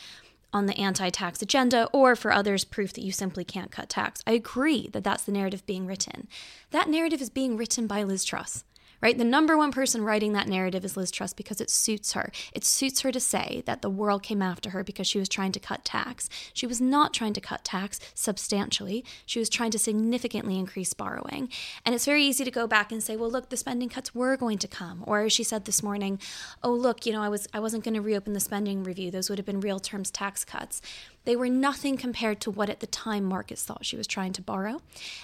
on 0.54 0.68
the 0.68 0.78
anti 0.78 1.10
tax 1.10 1.42
agenda, 1.42 1.90
or 1.92 2.16
for 2.16 2.32
others, 2.32 2.64
proof 2.64 2.94
that 2.94 3.04
you 3.04 3.12
simply 3.12 3.44
can't 3.44 3.72
cut 3.72 3.90
tax. 3.90 4.22
I 4.26 4.32
agree 4.32 4.88
that 4.94 5.04
that's 5.04 5.24
the 5.24 5.32
narrative 5.32 5.66
being 5.66 5.86
written. 5.86 6.28
That 6.72 6.88
narrative 6.88 7.22
is 7.22 7.30
being 7.30 7.58
written 7.58 7.88
by 7.88 8.04
Liz 8.04 8.24
Truss 8.24 8.64
right? 9.04 9.18
The 9.18 9.26
number 9.26 9.58
one 9.58 9.74
person 9.74 10.02
writing 10.02 10.32
that 10.32 10.48
narrative 10.48 10.86
is 10.86 10.96
Liz 10.96 11.12
Truss 11.12 11.34
because 11.34 11.60
it 11.60 11.70
suits 11.70 12.14
her. 12.14 12.32
It 12.54 12.64
suits 12.64 13.02
her 13.02 13.12
to 13.12 13.20
say 13.20 13.62
that 13.66 13.82
the 13.82 13.90
world 13.90 14.24
came 14.24 14.42
after 14.42 14.70
her 14.70 14.82
because 14.82 15.08
she 15.08 15.20
was 15.20 15.28
trying 15.28 15.52
to 15.52 15.60
cut 15.60 15.84
tax. 15.84 16.30
She 16.54 16.66
was 16.66 16.80
not 16.80 17.14
trying 17.14 17.34
to 17.34 17.42
cut 17.42 17.66
tax 17.66 18.00
substantially. 18.14 19.04
She 19.26 19.40
was 19.40 19.50
trying 19.50 19.72
to 19.72 19.78
significantly 19.80 20.58
increase 20.58 20.94
borrowing. 20.94 21.50
And 21.86 21.94
it's 21.94 22.06
very 22.06 22.24
easy 22.24 22.46
to 22.46 22.52
go 22.52 22.66
back 22.66 22.94
and 22.94 23.04
say, 23.04 23.18
well, 23.18 23.30
look, 23.30 23.50
the 23.50 23.58
spending 23.58 23.90
cuts 23.90 24.16
were 24.16 24.38
going 24.38 24.58
to 24.60 24.70
come. 24.70 25.04
Or 25.06 25.24
as 25.24 25.34
she 25.34 25.44
said 25.44 25.66
this 25.66 25.84
morning, 25.84 26.18
oh, 26.64 26.72
look, 26.72 27.06
you 27.06 27.12
know, 27.12 27.22
I 27.22 27.28
was 27.28 27.46
I 27.54 27.60
wasn't 27.60 27.84
going 27.84 27.96
to 27.96 28.02
reopen 28.02 28.32
the 28.32 28.40
spending 28.40 28.86
review. 28.86 29.12
Those 29.12 29.30
would 29.30 29.38
have 29.38 29.46
been 29.46 29.60
real 29.60 29.82
terms 29.82 30.12
tax 30.12 30.46
cuts. 30.46 30.82
They 31.26 31.36
were 31.36 31.50
nothing 31.50 31.98
compared 31.98 32.42
to 32.42 32.52
what 32.52 32.70
at 32.70 32.80
the 32.80 32.88
time 32.88 33.24
markets 33.24 33.64
thought 33.64 33.86
she 33.86 33.96
was 33.96 34.08
trying 34.08 34.34
to 34.34 34.42
borrow. 34.42 34.82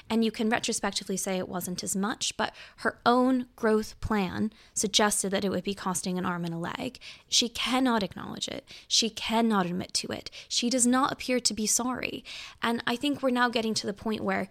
And 0.09 0.23
you 0.23 0.31
can 0.31 0.49
retrospectively 0.49 1.17
say 1.17 1.37
it 1.37 1.49
wasn't 1.49 1.83
as 1.83 1.95
much, 1.95 2.37
but 2.37 2.53
her 2.77 2.99
own 3.05 3.47
growth 3.55 3.99
plan 3.99 4.51
suggested 4.73 5.31
that 5.31 5.43
it 5.43 5.49
would 5.49 5.63
be 5.63 5.73
costing 5.73 6.17
an 6.17 6.25
arm 6.25 6.45
and 6.45 6.53
a 6.53 6.57
leg. 6.57 6.99
She 7.27 7.49
cannot 7.49 8.03
acknowledge 8.03 8.47
it. 8.47 8.65
She 8.87 9.09
cannot 9.09 9.65
admit 9.65 9.93
to 9.95 10.07
it. 10.11 10.31
She 10.47 10.69
does 10.69 10.87
not 10.87 11.11
appear 11.11 11.39
to 11.39 11.53
be 11.53 11.67
sorry. 11.67 12.23
And 12.61 12.81
I 12.87 12.95
think 12.95 13.21
we're 13.21 13.29
now 13.29 13.49
getting 13.49 13.73
to 13.75 13.87
the 13.87 13.93
point 13.93 14.23
where 14.23 14.47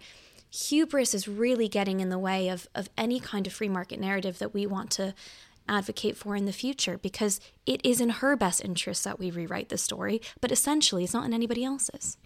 hubris 0.51 1.13
is 1.13 1.27
really 1.27 1.67
getting 1.67 1.99
in 1.99 2.09
the 2.09 2.17
way 2.17 2.49
of, 2.49 2.67
of 2.73 2.89
any 2.97 3.19
kind 3.19 3.45
of 3.45 3.53
free 3.53 3.69
market 3.69 3.99
narrative 3.99 4.39
that 4.39 4.53
we 4.53 4.65
want 4.65 4.89
to 4.91 5.13
advocate 5.69 6.17
for 6.17 6.35
in 6.35 6.45
the 6.45 6.51
future 6.51 6.97
because 6.97 7.39
it 7.65 7.79
is 7.83 8.01
in 8.01 8.09
her 8.09 8.35
best 8.35 8.63
interest 8.63 9.03
that 9.03 9.19
we 9.19 9.31
rewrite 9.31 9.69
the 9.69 9.77
story, 9.77 10.21
but 10.41 10.51
essentially 10.51 11.03
it's 11.03 11.13
not 11.13 11.25
in 11.25 11.33
anybody 11.33 11.63
else's 11.63 12.17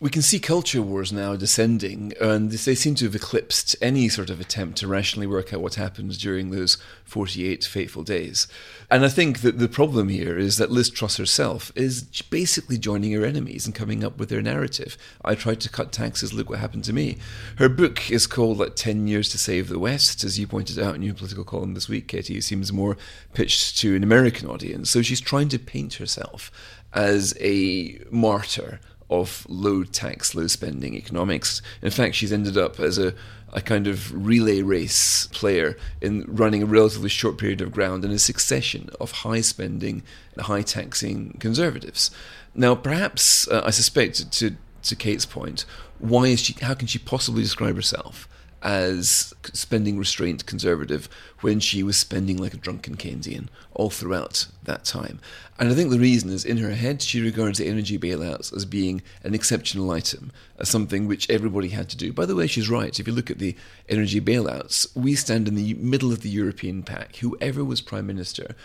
we 0.00 0.10
can 0.10 0.22
see 0.22 0.40
culture 0.40 0.82
wars 0.82 1.12
now 1.12 1.36
descending, 1.36 2.12
and 2.20 2.50
they 2.50 2.74
seem 2.74 2.96
to 2.96 3.04
have 3.04 3.14
eclipsed 3.14 3.76
any 3.80 4.08
sort 4.08 4.28
of 4.28 4.40
attempt 4.40 4.76
to 4.78 4.88
rationally 4.88 5.26
work 5.26 5.54
out 5.54 5.60
what 5.60 5.76
happens 5.76 6.18
during 6.18 6.50
those 6.50 6.76
48 7.04 7.64
fateful 7.64 8.02
days. 8.02 8.48
And 8.90 9.04
I 9.04 9.08
think 9.08 9.40
that 9.42 9.60
the 9.60 9.68
problem 9.68 10.08
here 10.08 10.36
is 10.36 10.58
that 10.58 10.70
Liz 10.70 10.90
Truss 10.90 11.16
herself 11.16 11.70
is 11.76 12.02
basically 12.02 12.76
joining 12.76 13.12
her 13.12 13.24
enemies 13.24 13.66
and 13.66 13.74
coming 13.74 14.02
up 14.02 14.18
with 14.18 14.30
their 14.30 14.42
narrative. 14.42 14.98
I 15.24 15.36
tried 15.36 15.60
to 15.60 15.70
cut 15.70 15.92
taxes, 15.92 16.34
look 16.34 16.50
what 16.50 16.58
happened 16.58 16.84
to 16.84 16.92
me. 16.92 17.16
Her 17.58 17.68
book 17.68 18.10
is 18.10 18.26
called 18.26 18.58
like 18.58 18.74
10 18.74 19.06
Years 19.06 19.28
to 19.30 19.38
Save 19.38 19.68
the 19.68 19.78
West, 19.78 20.24
as 20.24 20.40
you 20.40 20.48
pointed 20.48 20.78
out 20.78 20.96
in 20.96 21.02
your 21.02 21.14
political 21.14 21.44
column 21.44 21.74
this 21.74 21.88
week, 21.88 22.08
Katy. 22.08 22.36
It 22.36 22.44
seems 22.44 22.72
more 22.72 22.96
pitched 23.32 23.78
to 23.78 23.94
an 23.94 24.02
American 24.02 24.48
audience. 24.48 24.90
So 24.90 25.02
she's 25.02 25.20
trying 25.20 25.48
to 25.50 25.58
paint 25.58 25.94
herself 25.94 26.50
as 26.92 27.36
a 27.40 27.98
martyr 28.10 28.80
of 29.10 29.46
low 29.48 29.84
tax, 29.84 30.34
low 30.34 30.46
spending 30.46 30.94
economics. 30.94 31.62
In 31.82 31.90
fact, 31.90 32.14
she's 32.14 32.32
ended 32.32 32.56
up 32.56 32.80
as 32.80 32.98
a, 32.98 33.14
a 33.52 33.60
kind 33.60 33.86
of 33.86 34.26
relay 34.26 34.62
race 34.62 35.26
player 35.28 35.76
in 36.00 36.24
running 36.26 36.62
a 36.62 36.66
relatively 36.66 37.08
short 37.08 37.38
period 37.38 37.60
of 37.60 37.72
ground 37.72 38.04
in 38.04 38.10
a 38.10 38.18
succession 38.18 38.90
of 39.00 39.10
high 39.12 39.40
spending, 39.40 40.02
high 40.38 40.62
taxing 40.62 41.36
conservatives. 41.38 42.10
Now, 42.54 42.74
perhaps, 42.74 43.48
uh, 43.48 43.62
I 43.64 43.70
suspect, 43.70 44.30
to, 44.32 44.56
to 44.82 44.96
Kate's 44.96 45.26
point, 45.26 45.64
why 45.98 46.26
is 46.26 46.40
she, 46.40 46.54
how 46.60 46.74
can 46.74 46.88
she 46.88 46.98
possibly 46.98 47.42
describe 47.42 47.76
herself 47.76 48.28
as 48.64 49.34
spending 49.52 49.98
restraint 49.98 50.46
conservative 50.46 51.06
when 51.42 51.60
she 51.60 51.82
was 51.82 51.98
spending 51.98 52.38
like 52.38 52.54
a 52.54 52.56
drunken 52.56 52.96
Keynesian 52.96 53.48
all 53.74 53.90
throughout 53.90 54.46
that 54.62 54.84
time. 54.84 55.20
And 55.58 55.68
I 55.68 55.74
think 55.74 55.90
the 55.90 55.98
reason 55.98 56.30
is 56.30 56.46
in 56.46 56.56
her 56.56 56.70
head, 56.70 57.02
she 57.02 57.20
regards 57.20 57.58
the 57.58 57.68
energy 57.68 57.98
bailouts 57.98 58.56
as 58.56 58.64
being 58.64 59.02
an 59.22 59.34
exceptional 59.34 59.90
item, 59.90 60.32
as 60.58 60.70
something 60.70 61.06
which 61.06 61.28
everybody 61.28 61.68
had 61.68 61.90
to 61.90 61.96
do. 61.96 62.12
By 62.12 62.24
the 62.24 62.34
way, 62.34 62.46
she's 62.46 62.70
right. 62.70 62.98
If 62.98 63.06
you 63.06 63.12
look 63.12 63.30
at 63.30 63.38
the 63.38 63.54
energy 63.88 64.20
bailouts, 64.20 64.96
we 64.96 65.14
stand 65.14 65.46
in 65.46 65.54
the 65.54 65.74
middle 65.74 66.10
of 66.10 66.22
the 66.22 66.30
European 66.30 66.82
pack. 66.82 67.16
Whoever 67.16 67.62
was 67.62 67.82
prime 67.82 68.06
minister 68.06 68.56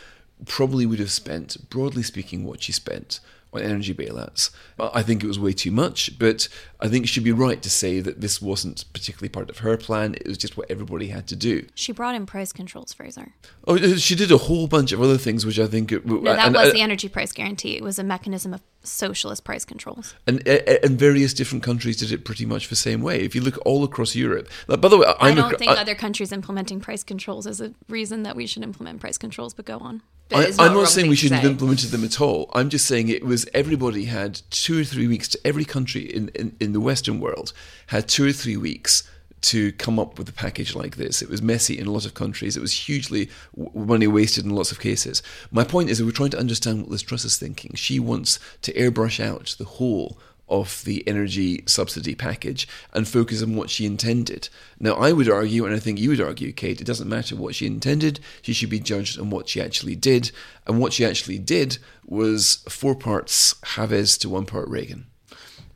probably 0.45 0.85
would 0.85 0.99
have 0.99 1.11
spent, 1.11 1.69
broadly 1.69 2.03
speaking, 2.03 2.45
what 2.45 2.63
she 2.63 2.71
spent 2.71 3.19
on 3.53 3.61
energy 3.61 3.93
bailouts. 3.93 4.51
I 4.79 5.01
think 5.01 5.23
it 5.23 5.27
was 5.27 5.39
way 5.39 5.53
too 5.53 5.71
much, 5.71 6.17
but 6.19 6.47
I 6.79 6.87
think 6.87 7.07
she'd 7.07 7.23
be 7.23 7.31
right 7.31 7.61
to 7.61 7.69
say 7.69 7.99
that 7.99 8.21
this 8.21 8.41
wasn't 8.41 8.85
particularly 8.93 9.29
part 9.29 9.49
of 9.49 9.59
her 9.59 9.75
plan. 9.77 10.15
It 10.15 10.27
was 10.27 10.37
just 10.37 10.55
what 10.55 10.69
everybody 10.69 11.07
had 11.07 11.27
to 11.27 11.35
do. 11.35 11.65
She 11.75 11.91
brought 11.91 12.15
in 12.15 12.25
price 12.25 12.53
controls, 12.53 12.93
Fraser. 12.93 13.33
Oh, 13.67 13.77
uh, 13.77 13.97
she 13.97 14.15
did 14.15 14.31
a 14.31 14.37
whole 14.37 14.67
bunch 14.67 14.91
of 14.91 15.01
other 15.01 15.17
things, 15.17 15.45
which 15.45 15.59
I 15.59 15.67
think. 15.67 15.91
It, 15.91 16.05
No, 16.05 16.21
that 16.21 16.47
and, 16.47 16.55
was 16.55 16.69
uh, 16.69 16.73
the 16.73 16.81
energy 16.81 17.09
price 17.09 17.31
guarantee. 17.31 17.75
It 17.75 17.83
was 17.83 17.99
a 17.99 18.03
mechanism 18.03 18.53
of 18.53 18.61
socialist 18.83 19.43
price 19.43 19.65
controls. 19.65 20.15
And 20.27 20.47
and 20.47 20.97
various 20.99 21.33
different 21.33 21.63
countries 21.63 21.97
did 21.97 22.11
it 22.11 22.23
pretty 22.23 22.45
much 22.45 22.69
the 22.69 22.75
same 22.75 23.01
way. 23.01 23.21
If 23.21 23.35
you 23.35 23.41
look 23.41 23.57
all 23.65 23.83
across 23.83 24.15
Europe, 24.15 24.47
like, 24.67 24.81
by 24.81 24.87
the 24.87 24.97
way, 24.97 25.05
I'm 25.07 25.15
I 25.19 25.29
do 25.31 25.41
not 25.41 25.59
think 25.59 25.71
I, 25.71 25.75
other 25.75 25.95
countries 25.95 26.31
implementing 26.31 26.79
price 26.79 27.03
controls 27.03 27.45
is 27.47 27.59
a 27.59 27.73
reason 27.87 28.23
that 28.23 28.35
we 28.35 28.45
should 28.45 28.63
implement 28.63 29.01
price 29.01 29.17
controls. 29.17 29.53
But 29.53 29.65
go 29.65 29.79
on. 29.79 30.01
I, 30.31 30.45
am 30.67 30.73
not 30.73 30.89
saying 30.89 31.09
we 31.09 31.15
shouldn't 31.15 31.41
have 31.41 31.51
implemented 31.51 31.89
them 31.89 32.03
at 32.03 32.21
all. 32.21 32.49
I'm 32.53 32.69
just 32.69 32.85
saying 32.85 33.09
it 33.09 33.25
was 33.25 33.47
everybody 33.53 34.05
had 34.05 34.41
two 34.51 34.79
or 34.79 34.83
three 34.83 35.07
weeks 35.07 35.27
to 35.29 35.39
every 35.45 35.65
country 35.65 36.03
in, 36.03 36.29
in, 36.29 36.55
in 36.59 36.73
the 36.73 36.79
Western 36.79 37.19
world 37.19 37.53
had 37.87 38.07
two 38.07 38.27
or 38.27 38.31
three 38.31 38.57
weeks 38.57 39.09
to 39.41 39.71
come 39.73 39.97
up 39.99 40.17
with 40.17 40.27
a 40.29 40.33
package 40.33 40.75
like 40.75 40.97
this. 40.97 41.21
It 41.21 41.29
was 41.29 41.41
messy 41.41 41.77
in 41.77 41.87
a 41.87 41.91
lot 41.91 42.05
of 42.05 42.13
countries. 42.13 42.57
It 42.57 42.61
was 42.61 42.73
hugely 42.73 43.29
money 43.73 44.07
wasted 44.07 44.45
in 44.45 44.51
lots 44.51 44.71
of 44.71 44.79
cases. 44.79 45.23
My 45.49 45.63
point 45.63 45.89
is 45.89 45.97
that 45.97 46.05
we're 46.05 46.11
trying 46.11 46.31
to 46.31 46.39
understand 46.39 46.81
what 46.81 46.91
Liz 46.91 47.01
Truss 47.01 47.25
is 47.25 47.37
thinking. 47.37 47.73
She 47.75 47.99
wants 47.99 48.39
to 48.63 48.73
airbrush 48.73 49.23
out 49.23 49.55
the 49.57 49.65
whole 49.65 50.17
of 50.49 50.83
the 50.83 51.07
energy 51.07 51.63
subsidy 51.65 52.15
package 52.15 52.67
and 52.93 53.07
focus 53.07 53.41
on 53.43 53.55
what 53.55 53.69
she 53.69 53.85
intended. 53.85 54.49
Now, 54.79 54.93
I 54.93 55.11
would 55.11 55.29
argue, 55.29 55.65
and 55.65 55.75
I 55.75 55.79
think 55.79 55.99
you 55.99 56.09
would 56.09 56.21
argue, 56.21 56.51
Kate, 56.51 56.81
it 56.81 56.87
doesn't 56.87 57.09
matter 57.09 57.35
what 57.35 57.55
she 57.55 57.67
intended, 57.67 58.19
she 58.41 58.53
should 58.53 58.69
be 58.69 58.79
judged 58.79 59.19
on 59.19 59.29
what 59.29 59.47
she 59.47 59.61
actually 59.61 59.95
did. 59.95 60.31
And 60.67 60.79
what 60.79 60.93
she 60.93 61.05
actually 61.05 61.39
did 61.39 61.77
was 62.05 62.63
four 62.69 62.95
parts 62.95 63.55
Chavez 63.63 64.17
to 64.19 64.29
one 64.29 64.45
part 64.45 64.67
Reagan. 64.67 65.07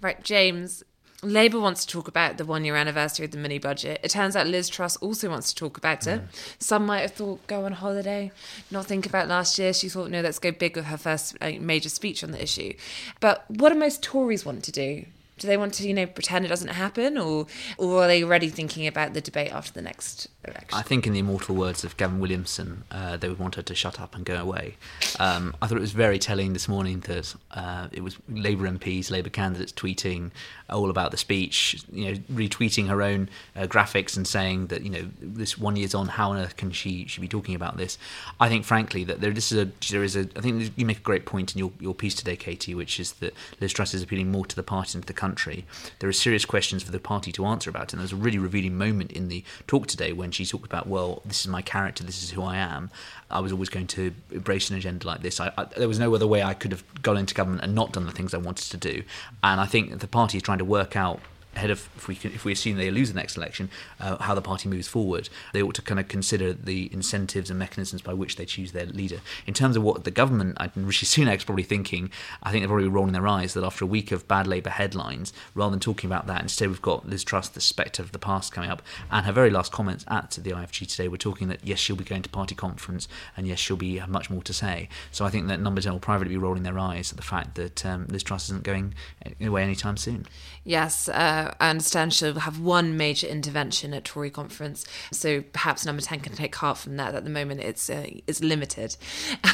Right, 0.02 0.22
James, 0.24 0.84
Labour 1.24 1.60
wants 1.60 1.86
to 1.86 1.92
talk 1.92 2.08
about 2.08 2.38
the 2.38 2.46
one 2.46 2.66
year 2.66 2.76
anniversary 2.76 3.26
of 3.26 3.32
the 3.32 3.38
mini 3.38 3.58
budget. 3.58 4.00
It 4.04 4.10
turns 4.10 4.36
out 4.36 4.48
Liz 4.48 4.70
Truss 4.70 4.96
also 4.98 5.30
wants 5.30 5.50
to 5.54 5.56
talk 5.56 5.78
about 5.78 6.06
it. 6.08 6.22
Mm. 6.22 6.28
Some 6.60 6.86
might 6.86 7.02
have 7.02 7.14
thought 7.14 7.46
go 7.48 7.66
on 7.66 7.74
holiday, 7.74 8.32
not 8.70 8.86
think 8.86 9.06
about 9.06 9.28
last 9.28 9.58
year. 9.58 9.74
She 9.74 9.90
thought, 9.90 10.10
no, 10.10 10.22
let's 10.22 10.40
go 10.40 10.52
big 10.52 10.76
with 10.76 10.86
her 10.86 10.98
first 10.98 11.40
major 11.42 11.90
speech 11.90 12.24
on 12.24 12.32
the 12.32 12.42
issue. 12.42 12.74
But 13.20 13.46
what 13.50 13.72
do 13.72 13.80
most 13.80 14.04
Tories 14.04 14.46
want 14.46 14.64
to 14.66 14.72
do? 14.72 15.06
Do 15.38 15.48
they 15.48 15.58
want 15.58 15.74
to, 15.76 15.88
you 15.88 15.94
know, 15.94 16.06
pretend 16.06 16.46
it 16.46 16.50
doesn't 16.50 16.70
happen, 16.70 17.18
or 17.18 17.48
or 17.78 18.04
are 18.04 18.08
they 18.08 18.24
already 18.24 18.50
thinking 18.50 18.88
about 18.88 19.14
the 19.14 19.22
debate 19.22 19.52
after 19.52 19.74
the 19.74 19.82
next 19.82 20.28
election? 20.46 20.70
I 20.72 20.82
think, 20.82 21.08
in 21.08 21.14
the 21.14 21.20
immortal 21.20 21.56
words 21.56 21.84
of 21.84 21.98
Gavin 21.98 22.20
Williamson, 22.20 22.84
uh, 22.92 23.18
they 23.18 23.30
would 23.30 23.40
want 23.40 23.56
her 23.56 23.62
to 23.64 23.76
shut 23.76 24.00
up 24.00 24.16
and 24.16 24.26
go 24.26 24.36
away. 24.36 24.78
Um, 25.20 25.56
I 25.62 25.68
thought 25.68 25.78
it 25.78 25.82
was 25.82 25.92
very 25.92 26.20
telling 26.20 26.54
this 26.54 26.68
morning 26.68 27.02
that 27.02 27.36
uh, 27.52 27.88
it 27.92 28.04
was 28.04 28.18
Labour 28.30 28.70
MPs, 28.70 29.10
Labour 29.10 29.30
candidates 29.30 29.72
tweeting 29.72 30.32
all 30.70 30.90
about 30.90 31.12
the 31.12 31.18
speech, 31.18 31.84
you 31.92 32.06
know, 32.06 32.20
retweeting 32.32 32.88
her 32.88 33.02
own 33.02 33.30
uh, 33.56 33.62
graphics 33.62 34.16
and 34.18 34.28
saying 34.28 34.68
that, 34.68 34.82
you 34.82 34.90
know, 34.90 35.10
this 35.22 35.58
one 35.58 35.76
year's 35.76 35.94
on, 35.94 36.08
how 36.08 36.32
on 36.32 36.38
earth 36.38 36.58
can 36.58 36.72
she 36.72 37.06
she 37.08 37.22
be 37.22 37.28
talking 37.28 37.56
about 37.56 37.78
this? 37.78 37.98
I 38.40 38.50
think, 38.50 38.66
frankly, 38.66 39.04
that 39.06 39.22
there 39.22 39.32
this 39.32 39.52
is 39.52 39.58
a 39.60 39.72
there 39.92 40.04
is 40.04 40.16
a 40.16 40.28
I 40.36 40.42
think 40.42 40.72
you 40.76 40.86
make 40.86 41.00
a 41.00 41.02
great 41.02 41.26
point 41.26 41.54
in 41.54 41.60
your 41.60 41.72
your 41.80 41.94
piece 41.94 42.16
today, 42.16 42.36
Katy, 42.36 42.76
which 42.76 43.00
is 43.00 43.14
that 43.14 43.34
Liz 43.60 43.74
Truss 43.74 43.94
is 43.94 44.02
appealing 44.04 44.32
more 44.32 44.46
to 44.46 44.56
the 44.56 44.64
party 44.64 44.94
than 44.94 45.02
to 45.02 45.08
the 45.08 45.14
country. 45.24 45.64
There 46.00 46.10
are 46.10 46.14
serious 46.28 46.44
questions 46.44 46.84
for 46.84 46.92
the 46.92 47.00
party 47.00 47.32
to 47.32 47.46
answer 47.46 47.70
about, 47.70 47.94
and 47.94 48.00
there's 48.02 48.12
a 48.12 48.24
really 48.28 48.38
revealing 48.38 48.78
moment 48.78 49.10
in 49.14 49.30
the 49.30 49.42
talk 49.68 49.88
today 49.88 50.12
when 50.12 50.32
she 50.32 50.46
talked 50.46 50.66
about, 50.66 50.86
well, 50.86 51.22
this 51.24 51.40
is 51.44 51.48
my 51.48 51.62
character, 51.62 52.04
this 52.04 52.22
is 52.24 52.32
who 52.32 52.44
I 52.44 52.58
am. 52.58 52.90
I 53.32 53.40
was 53.40 53.54
always 53.54 53.70
going 53.70 53.88
to 53.88 54.14
embrace 54.32 54.70
an 54.70 54.76
agenda 54.76 55.08
like 55.08 55.22
this. 55.22 55.40
I, 55.40 55.52
I, 55.58 55.64
there 55.78 55.88
was 55.88 55.98
no 55.98 56.14
other 56.14 56.28
way 56.28 56.44
I 56.44 56.54
could 56.54 56.72
have 56.72 56.84
gone 57.02 57.18
into 57.18 57.34
government 57.34 57.64
and 57.64 57.74
not 57.74 57.94
done 57.94 58.06
the 58.06 58.12
things 58.12 58.34
I 58.34 58.38
wanted 58.38 58.70
to 58.72 58.78
do. 58.78 59.04
And 59.42 59.62
I 59.62 59.66
think 59.66 60.00
the 60.02 60.08
party 60.08 60.38
is 60.38 60.44
trying 60.44 60.58
to 60.58 60.66
work 60.66 60.98
out 60.98 61.22
ahead 61.56 61.70
of 61.70 61.90
if 61.96 62.08
we 62.08 62.16
if 62.24 62.46
we 62.46 62.52
assume 62.52 62.78
they 62.78 62.92
lose 62.92 63.10
the 63.10 63.16
next 63.16 63.38
election, 63.38 63.70
uh, 64.00 64.18
how 64.22 64.34
the 64.34 64.42
party 64.42 64.70
moves 64.70 64.88
forward. 64.88 65.30
They 65.54 65.62
ought 65.62 65.76
to 65.76 65.82
kind 65.82 66.00
of 66.00 66.08
consider 66.08 66.54
the 66.54 66.90
incentives 66.94 67.50
and 67.50 67.60
mechanisms 67.60 68.02
by 68.02 68.14
which 68.14 68.36
they 68.36 68.46
choose 68.46 68.72
their 68.72 68.86
leader. 68.86 69.20
In 69.46 69.54
terms 69.54 69.76
of 69.76 69.84
what 69.84 70.04
the 70.04 70.12
government, 70.12 70.58
I 70.60 70.70
Rishi 70.76 71.06
Sunak's 71.06 71.44
probably 71.44 71.64
thinking, 71.64 72.12
I 72.42 72.52
think 72.52 72.62
they're 72.62 72.70
probably 72.70 72.88
rolling 72.88 73.14
their 73.14 73.28
eyes 73.28 73.54
that 73.54 73.64
after 73.64 73.86
a 73.86 73.88
week 73.88 74.12
of 74.12 74.28
bad 74.28 74.48
Labour 74.48 74.72
headlines, 74.72 75.34
rather 75.56 75.72
than 75.72 75.80
talking 75.80 76.10
about 76.10 76.28
that, 76.28 76.42
instead 76.42 76.70
we've 76.70 76.82
got 76.82 77.08
Liz 77.08 77.24
Truss, 77.24 77.50
the 77.50 77.62
spectre 77.62 78.02
of 78.02 78.12
the 78.12 78.20
past, 78.20 78.52
coming 78.52 78.70
up, 78.70 78.82
and 79.12 79.26
her 79.26 79.32
very 79.32 79.50
last 79.50 79.72
comments 79.72 80.06
at 80.08 80.32
the 80.32 80.52
IFG 80.52 80.88
today 80.88 81.08
were 81.08 81.18
talking 81.18 81.48
that 81.48 81.60
yes, 81.64 81.80
she'll 81.80 81.96
be 81.96 82.04
going 82.04 82.22
to 82.22 82.30
party 82.30 82.56
conference, 82.56 83.08
and 83.38 83.48
yes, 83.48 83.60
she'll 83.60 83.78
be 83.78 84.02
much 84.08 84.30
more 84.30 84.42
to 84.44 84.54
say. 84.54 84.90
So 85.12 85.26
I 85.26 85.30
think 85.30 85.48
that 85.48 85.60
Number 85.60 85.82
10 85.82 85.94
will 85.94 86.00
privately 86.00 86.34
be 86.34 86.38
rolling 86.38 86.64
their 86.64 86.78
eyes 86.78 87.12
at 87.12 87.18
the 87.18 87.24
fact 87.24 87.56
that 87.56 87.86
um, 87.86 88.06
Liz 88.10 88.24
Truss 88.24 88.46
isn't 88.46 88.64
going 88.64 88.94
away 89.42 89.64
anytime 89.64 89.98
soon. 89.98 90.26
Yes, 90.64 91.10
uh, 91.10 91.43
I 91.60 91.70
understand 91.70 92.14
she'll 92.14 92.40
have 92.40 92.60
one 92.60 92.98
major 92.98 93.28
intervention 93.28 93.94
at 93.94 94.04
Tory 94.04 94.30
conference, 94.30 94.86
so 95.12 95.42
perhaps 95.42 95.86
Number 95.86 96.02
Ten 96.02 96.20
can 96.20 96.34
take 96.34 96.56
heart 96.56 96.78
from 96.78 96.98
that. 96.98 97.16
At 97.16 97.24
the 97.24 97.30
moment, 97.30 97.62
it's 97.62 97.90
uh, 97.90 98.08
it's 98.28 98.42
limited. 98.42 98.96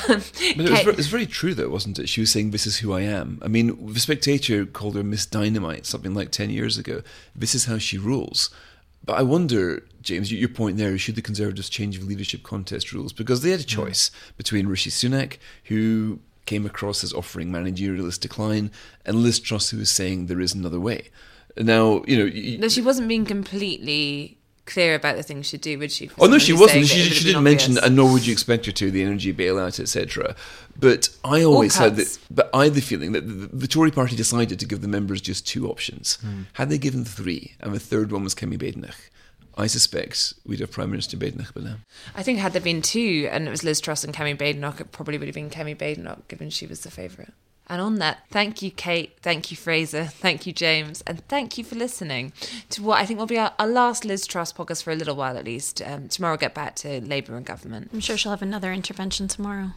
but 0.08 0.34
it 0.42 0.58
was, 0.58 0.70
very, 0.70 0.80
it 0.82 0.98
was, 0.98 1.08
very, 1.08 1.26
true, 1.26 1.54
though, 1.54 1.70
wasn't 1.70 2.00
it? 2.00 2.10
She 2.10 2.22
was 2.22 2.32
saying, 2.32 2.52
"This 2.52 2.68
is 2.68 2.78
who 2.78 2.94
I 2.94 3.02
am." 3.02 3.40
I 3.42 3.48
mean, 3.48 3.94
the 3.94 4.00
Spectator 4.00 4.66
called 4.66 4.96
her 4.96 5.04
Miss 5.04 5.26
Dynamite 5.26 5.86
something 5.86 6.14
like 6.14 6.32
ten 6.32 6.50
years 6.50 6.78
ago. 6.78 7.02
This 7.36 7.56
is 7.56 7.66
how 7.66 7.78
she 7.78 7.98
rules. 7.98 8.50
But 9.04 9.18
I 9.18 9.24
wonder, 9.24 9.86
James, 10.02 10.32
your 10.32 10.50
point 10.50 10.78
there 10.78 10.98
should 10.98 11.16
the 11.16 11.22
Conservatives 11.22 11.70
change 11.70 11.98
the 11.98 12.06
leadership 12.06 12.44
contest 12.44 12.92
rules 12.92 13.14
because 13.14 13.42
they 13.42 13.52
had 13.52 13.62
a 13.62 13.64
hmm. 13.64 13.70
choice 13.70 14.10
mm. 14.10 14.38
between 14.38 14.68
Rishi 14.68 14.90
Sunak, 14.90 15.38
who 15.66 16.20
came 16.46 16.66
across 16.66 17.04
as 17.04 17.14
offering 17.14 17.52
managerialist 17.52 18.20
decline, 18.20 18.72
and 19.06 19.18
Liz 19.18 19.40
Truss, 19.40 19.70
who 19.70 19.78
was 19.78 19.92
saying 19.92 20.26
there 20.26 20.42
is 20.42 20.54
another 20.54 20.80
way. 20.80 21.10
Now, 21.58 22.04
you 22.08 22.18
know. 22.18 22.60
no, 22.60 22.70
she 22.70 22.82
wasn't 22.82 23.08
being 23.08 23.26
completely 23.26 24.40
clear 24.70 24.96
about 24.96 25.18
the 25.18 25.24
things 25.24 25.48
she'd 25.48 25.62
do, 25.62 25.78
would 25.80 25.92
she? 25.92 26.10
Oh 26.20 26.28
no, 26.28 26.38
she 26.38 26.54
wasn't. 26.54 26.88
She, 26.88 27.02
she 27.02 27.26
didn't 27.26 27.44
mention, 27.44 27.78
and 27.78 27.96
nor 27.96 28.12
would 28.14 28.26
you 28.26 28.32
expect 28.32 28.66
her 28.68 28.72
to, 28.72 28.92
the 28.92 29.02
energy 29.02 29.34
bailout, 29.34 29.80
etc. 29.80 30.36
But 30.78 31.10
I 31.26 31.44
always 31.44 31.76
had 31.76 31.98
the, 31.98 32.18
but 32.32 32.50
I 32.54 32.66
had 32.66 32.76
the 32.76 32.82
feeling 32.82 33.12
that 33.12 33.28
the, 33.28 33.48
the, 33.48 33.68
Tory 33.68 33.92
Party 33.92 34.16
decided 34.16 34.60
to 34.60 34.66
give 34.66 34.82
the 34.82 34.88
members 34.88 35.20
just 35.20 35.46
two 35.46 35.70
options. 35.70 36.16
Hmm. 36.22 36.44
Had 36.54 36.70
they 36.70 36.78
given 36.78 37.04
three, 37.04 37.56
and 37.60 37.74
the 37.74 37.80
third 37.80 38.12
one 38.12 38.24
was 38.24 38.36
Kemi 38.36 38.58
Badenoch, 38.58 39.10
I 39.58 39.68
suspect 39.68 40.36
we'd 40.46 40.62
have 40.62 40.72
Prime 40.72 40.92
Minister 40.92 41.18
Badenoch 41.18 41.54
by 41.54 41.62
now. 41.62 41.76
I 42.16 42.24
think 42.24 42.40
had 42.40 42.54
there 42.54 42.62
been 42.62 42.82
two, 42.82 43.28
and 43.32 43.48
it 43.48 43.52
was 43.52 43.64
Liz 43.64 43.82
Truss 43.82 44.06
and 44.06 44.14
Kemi 44.14 44.38
Badenoch, 44.38 44.80
it 44.80 44.92
probably 44.92 45.18
would 45.18 45.28
have 45.28 45.36
been 45.36 45.50
Kemi 45.50 45.78
Badenoch, 45.78 46.28
given 46.28 46.50
she 46.50 46.66
was 46.66 46.82
the 46.82 46.92
favourite. 46.92 47.34
And 47.70 47.82
on 47.82 47.96
that, 48.00 48.24
thank 48.32 48.62
you, 48.64 48.72
Kate. 48.72 49.16
Thank 49.22 49.52
you, 49.52 49.58
Fraser. 49.58 50.06
Thank 50.06 50.48
you, 50.48 50.54
James. 50.54 51.04
And 51.06 51.26
thank 51.28 51.58
you 51.58 51.64
for 51.64 51.76
listening 51.76 52.34
to 52.72 52.82
what 52.82 53.00
I 53.00 53.06
think 53.06 53.20
will 53.20 53.28
be 53.28 53.38
our, 53.38 53.54
our 53.60 53.68
last 53.68 54.06
Liz 54.06 54.26
Truss 54.26 54.52
podcast 54.52 54.82
for 54.84 54.92
a 54.92 54.96
little 54.96 55.16
while 55.16 55.38
at 55.38 55.46
least. 55.46 55.82
Um, 55.82 56.08
tomorrow, 56.08 56.34
we'll 56.34 56.40
get 56.40 56.56
back 56.56 56.76
to 56.78 57.00
Labour 57.02 57.36
and 57.36 57.46
government. 57.46 57.92
I'm 57.94 58.00
sure 58.00 58.18
she'll 58.18 58.32
have 58.32 58.42
another 58.42 58.74
intervention 58.74 59.28
tomorrow. 59.28 59.72